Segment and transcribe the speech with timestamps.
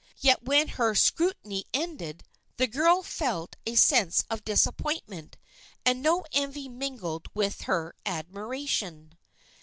[0.17, 2.23] Yet when her scrutiny ended,
[2.57, 5.37] the girl felt a sense of disappointment,
[5.85, 9.15] and no envy mingled with her admiration.